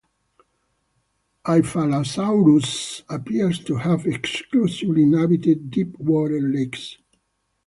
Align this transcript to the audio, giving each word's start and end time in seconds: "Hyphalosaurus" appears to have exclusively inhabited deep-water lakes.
"Hyphalosaurus" 1.45 3.03
appears 3.07 3.59
to 3.65 3.75
have 3.75 4.07
exclusively 4.07 5.03
inhabited 5.03 5.69
deep-water 5.69 6.41
lakes. 6.41 6.97